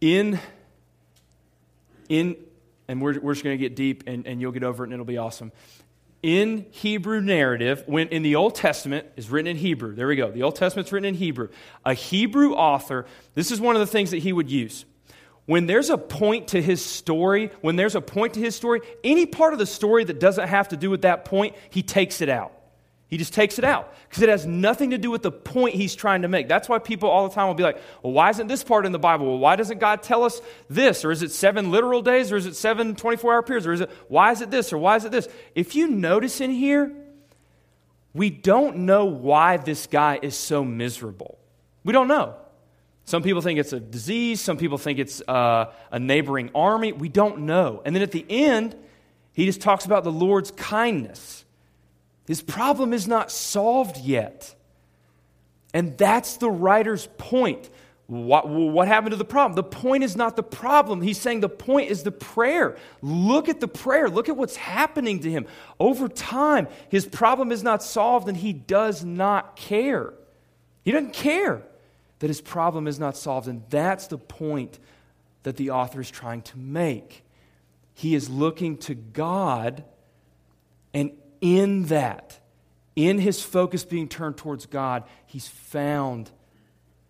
[0.00, 0.40] In
[2.10, 2.36] in,
[2.88, 4.92] and we're, we're just going to get deep and, and you'll get over it and
[4.92, 5.52] it'll be awesome.
[6.22, 10.30] In Hebrew narrative, when in the Old Testament is written in Hebrew, there we go.
[10.30, 11.48] The Old Testament's written in Hebrew.
[11.86, 14.84] A Hebrew author, this is one of the things that he would use.
[15.46, 19.24] When there's a point to his story, when there's a point to his story, any
[19.24, 22.28] part of the story that doesn't have to do with that point, he takes it
[22.28, 22.52] out.
[23.10, 25.96] He just takes it out because it has nothing to do with the point he's
[25.96, 26.46] trying to make.
[26.46, 28.92] That's why people all the time will be like, well, why isn't this part in
[28.92, 29.26] the Bible?
[29.26, 31.04] Well, why doesn't God tell us this?
[31.04, 32.30] Or is it seven literal days?
[32.30, 33.66] Or is it seven 24 hour periods?
[33.66, 34.72] Or is it, why is it this?
[34.72, 35.28] Or why is it this?
[35.56, 36.94] If you notice in here,
[38.14, 41.36] we don't know why this guy is so miserable.
[41.82, 42.36] We don't know.
[43.06, 44.40] Some people think it's a disease.
[44.40, 46.92] Some people think it's uh, a neighboring army.
[46.92, 47.82] We don't know.
[47.84, 48.76] And then at the end,
[49.32, 51.44] he just talks about the Lord's kindness.
[52.30, 54.54] His problem is not solved yet.
[55.74, 57.68] And that's the writer's point.
[58.06, 59.56] What, what happened to the problem?
[59.56, 61.02] The point is not the problem.
[61.02, 62.76] He's saying the point is the prayer.
[63.02, 64.08] Look at the prayer.
[64.08, 65.44] Look at what's happening to him.
[65.80, 70.14] Over time, his problem is not solved and he does not care.
[70.84, 71.64] He doesn't care
[72.20, 73.48] that his problem is not solved.
[73.48, 74.78] And that's the point
[75.42, 77.24] that the author is trying to make.
[77.92, 79.82] He is looking to God,
[80.94, 82.38] and in that,
[82.96, 86.30] in his focus being turned towards God, he's found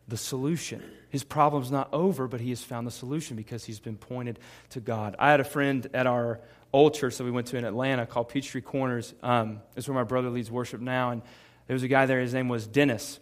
[0.08, 0.82] the solution.
[1.08, 4.38] His problem's not over, but he has found the solution because he's been pointed
[4.70, 5.16] to God.
[5.18, 6.40] I had a friend at our
[6.72, 9.14] old church that we went to in Atlanta called Peachtree Corners.
[9.22, 11.10] Um, it's where my brother leads worship now.
[11.10, 11.22] And
[11.66, 13.18] there was a guy there, his name was Dennis.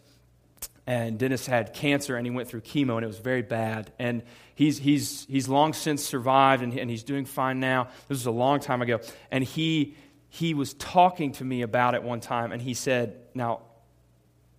[0.86, 3.92] And Dennis had cancer and he went through chemo and it was very bad.
[3.98, 4.22] And
[4.54, 7.88] he's, he's, he's long since survived and, and he's doing fine now.
[8.08, 9.00] This was a long time ago.
[9.30, 9.96] And he,
[10.28, 13.62] he was talking to me about it one time and he said, Now,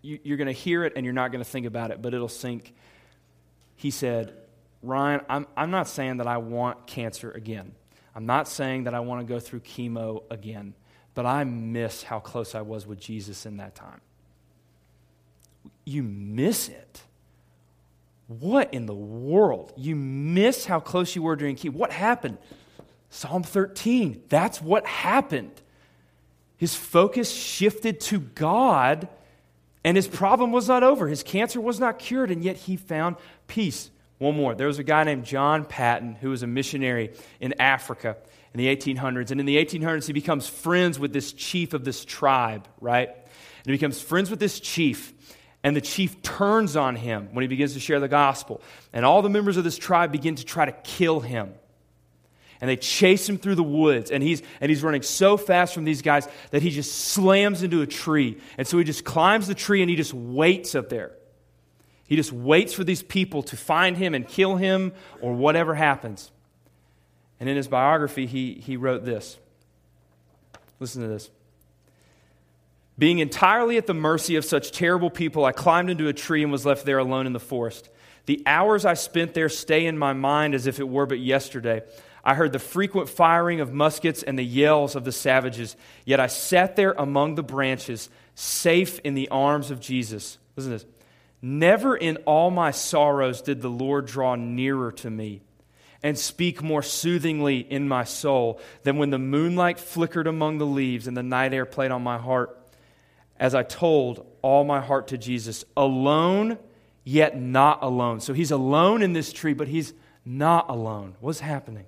[0.02, 2.14] you, you're going to hear it and you're not going to think about it, but
[2.14, 2.74] it'll sink.
[3.76, 4.34] He said,
[4.82, 7.74] Ryan, I'm, I'm not saying that I want cancer again.
[8.16, 10.74] I'm not saying that I want to go through chemo again,
[11.14, 14.02] but I miss how close I was with Jesus in that time.
[15.86, 17.02] You miss it.
[18.28, 19.74] What in the world?
[19.76, 21.74] You miss how close you were during chemo.
[21.74, 22.38] What happened?
[23.10, 24.24] Psalm 13.
[24.30, 25.62] That's what happened.
[26.58, 29.08] His focus shifted to God
[29.84, 31.08] and his problem was not over.
[31.08, 33.16] His cancer was not cured, and yet he found
[33.48, 33.90] peace.
[34.18, 34.54] One more.
[34.54, 38.18] There was a guy named John Patton who was a missionary in Africa
[38.54, 39.32] in the 1800s.
[39.32, 43.08] And in the 1800s, he becomes friends with this chief of this tribe, right?
[43.08, 45.14] And he becomes friends with this chief.
[45.64, 48.62] And the chief turns on him when he begins to share the gospel.
[48.92, 51.54] And all the members of this tribe begin to try to kill him
[52.62, 54.12] and they chase him through the woods.
[54.12, 57.82] And he's and he's running so fast from these guys that he just slams into
[57.82, 58.38] a tree.
[58.58, 61.12] And so he just climbs the tree and he just waits up there.
[62.06, 66.32] He just waits for these people to find him and kill him or whatever happens.
[67.40, 69.38] And in his biography he, he wrote this.
[70.80, 71.30] Listen to this.
[72.98, 76.52] Being entirely at the mercy of such terrible people i climbed into a tree and
[76.52, 77.90] was left there alone in the forest.
[78.26, 81.84] The hours i spent there stay in my mind as if it were but yesterday
[82.24, 85.76] I heard the frequent firing of muskets and the yells of the savages.
[86.06, 90.38] Yet I sat there among the branches, safe in the arms of Jesus.
[90.56, 90.94] Listen to this.
[91.42, 95.42] Never in all my sorrows did the Lord draw nearer to me
[96.04, 101.08] and speak more soothingly in my soul than when the moonlight flickered among the leaves
[101.08, 102.56] and the night air played on my heart
[103.38, 106.58] as I told all my heart to Jesus, alone,
[107.04, 108.20] yet not alone.
[108.20, 109.94] So he's alone in this tree, but he's
[110.26, 111.16] not alone.
[111.22, 111.86] What's happening?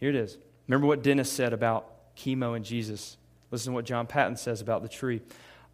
[0.00, 0.38] Here it is.
[0.66, 3.16] Remember what Dennis said about chemo and Jesus.
[3.50, 5.20] Listen to what John Patton says about the tree.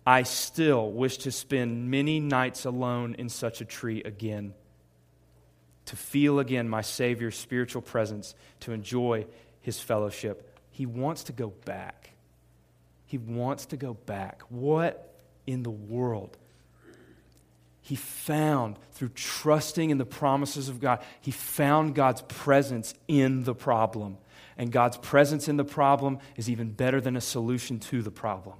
[0.06, 4.54] I still wish to spend many nights alone in such a tree again,
[5.86, 9.26] to feel again my Savior's spiritual presence, to enjoy
[9.60, 10.58] his fellowship.
[10.70, 12.10] He wants to go back.
[13.06, 14.42] He wants to go back.
[14.48, 15.12] What
[15.46, 16.36] in the world?
[17.86, 23.54] He found, through trusting in the promises of God, he found God's presence in the
[23.54, 24.18] problem.
[24.58, 28.56] And God's presence in the problem is even better than a solution to the problem.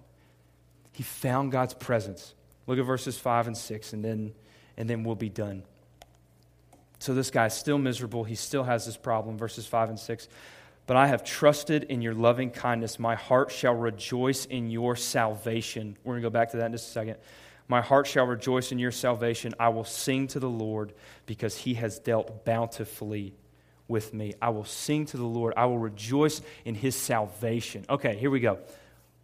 [0.93, 2.35] He found God's presence.
[2.69, 4.33] Look at verses 5 and 6, and then,
[4.77, 5.65] and then we'll be done.
[7.01, 8.23] So this guy's still miserable.
[8.23, 10.29] He still has this problem, verses 5 and 6.
[10.87, 13.01] But I have trusted in your loving kindness.
[13.01, 15.97] My heart shall rejoice in your salvation.
[16.05, 17.17] We're going to go back to that in just a second.
[17.69, 19.55] My heart shall rejoice in your salvation.
[19.59, 20.93] I will sing to the Lord
[21.27, 23.35] because he has dealt bountifully
[23.89, 24.35] with me.
[24.41, 25.55] I will sing to the Lord.
[25.57, 27.85] I will rejoice in his salvation.
[27.91, 28.59] Okay, here we go.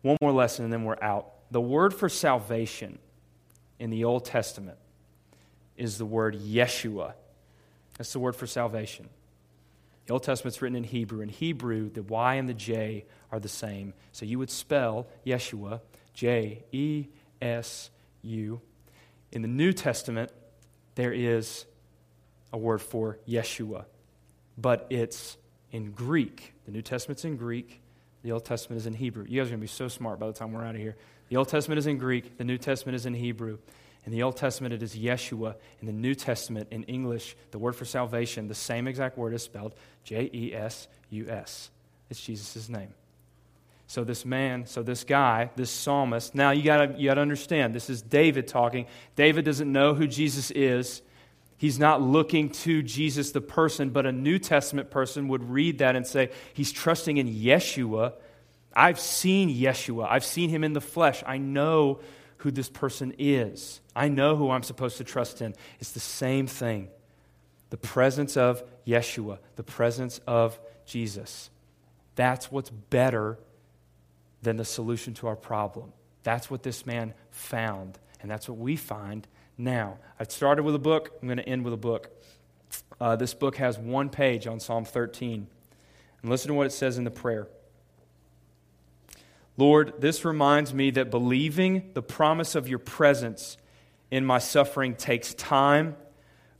[0.02, 1.28] One more lesson and then we're out.
[1.50, 2.98] The word for salvation
[3.78, 4.78] in the Old Testament
[5.76, 7.14] is the word Yeshua.
[7.96, 9.08] That's the word for salvation.
[10.06, 11.20] The Old Testament's written in Hebrew.
[11.20, 13.94] In Hebrew, the Y and the J are the same.
[14.10, 15.80] So you would spell Yeshua,
[16.12, 17.06] J E
[17.40, 17.98] S U.
[18.24, 18.60] In
[19.42, 20.30] the New Testament,
[20.94, 21.64] there is
[22.52, 23.86] a word for Yeshua,
[24.58, 25.36] but it's
[25.70, 26.54] in Greek.
[26.66, 27.80] The New Testament's in Greek,
[28.22, 29.24] the Old Testament is in Hebrew.
[29.28, 30.96] You guys are going to be so smart by the time we're out of here.
[31.28, 33.58] The Old Testament is in Greek, the New Testament is in Hebrew.
[34.04, 35.54] In the Old Testament, it is Yeshua.
[35.80, 39.44] In the New Testament, in English, the word for salvation, the same exact word is
[39.44, 41.70] spelled J E S U S.
[42.10, 42.94] It's Jesus' name.
[43.92, 47.90] So this man, so this guy, this psalmist, now you gotta you gotta understand, this
[47.90, 48.86] is David talking.
[49.16, 51.02] David doesn't know who Jesus is.
[51.58, 55.94] He's not looking to Jesus the person, but a New Testament person would read that
[55.94, 58.14] and say, he's trusting in Yeshua.
[58.74, 60.06] I've seen Yeshua.
[60.08, 61.22] I've seen him in the flesh.
[61.26, 62.00] I know
[62.38, 63.82] who this person is.
[63.94, 65.54] I know who I'm supposed to trust in.
[65.80, 66.88] It's the same thing
[67.68, 71.50] the presence of Yeshua, the presence of Jesus.
[72.14, 73.36] That's what's better
[74.42, 75.92] than the solution to our problem.
[76.22, 79.26] That's what this man found, and that's what we find
[79.56, 79.98] now.
[80.18, 82.10] I started with a book, I'm going to end with a book.
[83.00, 85.46] Uh, this book has one page on Psalm 13.
[86.22, 87.48] And listen to what it says in the prayer.
[89.56, 93.56] Lord, this reminds me that believing the promise of your presence
[94.10, 95.96] in my suffering takes time,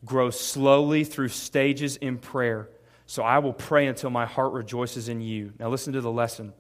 [0.05, 2.69] grows slowly through stages in prayer.
[3.07, 5.53] So I will pray until my heart rejoices in you.
[5.59, 6.53] Now, listen to the lesson.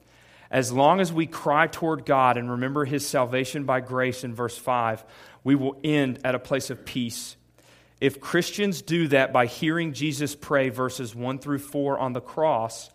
[0.52, 4.56] As long as we cry toward God and remember his salvation by grace in verse
[4.56, 5.02] 5,
[5.42, 7.36] we will end at a place of peace.
[8.02, 12.90] If Christians do that by hearing Jesus pray verses 1 through 4 on the cross,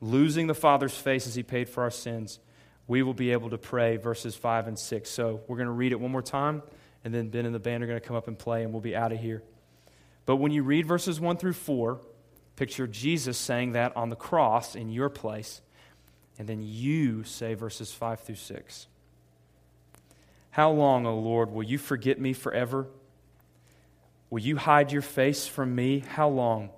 [0.00, 2.40] losing the Father's face as he paid for our sins,
[2.88, 5.08] we will be able to pray verses 5 and 6.
[5.08, 6.64] So we're going to read it one more time,
[7.04, 8.82] and then Ben and the band are going to come up and play, and we'll
[8.82, 9.44] be out of here.
[10.26, 12.00] But when you read verses 1 through 4,
[12.56, 15.60] picture Jesus saying that on the cross in your place,
[16.38, 18.86] and then you say verses 5 through 6.
[20.50, 22.86] How long, O Lord, will you forget me forever?
[24.30, 26.00] Will you hide your face from me?
[26.00, 26.70] How long?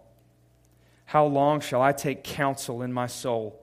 [1.05, 3.61] How long shall I take counsel in my soul,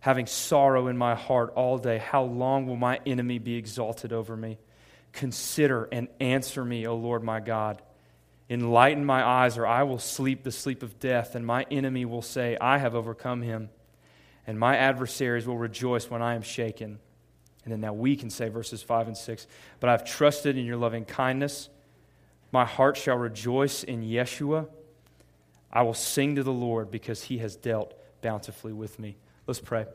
[0.00, 1.98] having sorrow in my heart all day?
[1.98, 4.58] How long will my enemy be exalted over me?
[5.12, 7.80] Consider and answer me, O Lord my God.
[8.50, 12.22] Enlighten my eyes, or I will sleep the sleep of death, and my enemy will
[12.22, 13.70] say, I have overcome him,
[14.46, 16.98] and my adversaries will rejoice when I am shaken.
[17.64, 19.46] And then now we can say verses 5 and 6
[19.80, 21.70] But I've trusted in your loving kindness.
[22.52, 24.68] My heart shall rejoice in Yeshua.
[25.72, 29.16] I will sing to the Lord because he has dealt bountifully with me.
[29.46, 29.86] Let's pray.